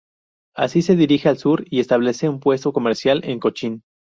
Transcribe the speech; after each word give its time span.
Así 0.55 0.81
se 0.81 0.95
dirige 0.95 1.29
al 1.29 1.37
sur 1.37 1.63
y 1.69 1.79
establece 1.79 2.27
un 2.27 2.39
puesto 2.39 2.73
comercial 2.73 3.21
en 3.23 3.39
Cochín. 3.39 3.83